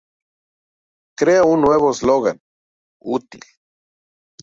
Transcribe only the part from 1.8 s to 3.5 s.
eslogan: "“Útil.